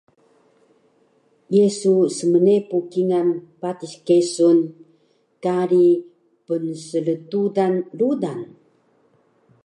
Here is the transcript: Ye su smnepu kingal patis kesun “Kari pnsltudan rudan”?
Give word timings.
Ye 1.53 1.65
su 1.79 1.93
smnepu 2.17 2.77
kingal 2.91 3.29
patis 3.61 3.93
kesun 4.07 4.59
“Kari 5.43 5.87
pnsltudan 6.45 7.73
rudan”? 7.99 8.39